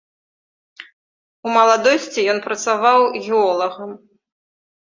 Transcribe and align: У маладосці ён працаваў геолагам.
У 1.49 1.53
маладосці 1.59 2.27
ён 2.35 2.39
працаваў 2.47 3.01
геолагам. 3.25 3.91